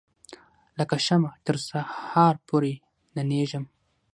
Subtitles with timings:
[0.77, 2.73] لکه شمعه تر سهار پوري
[3.15, 3.65] ننیږم